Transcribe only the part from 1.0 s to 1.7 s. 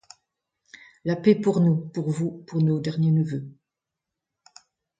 La paix -pour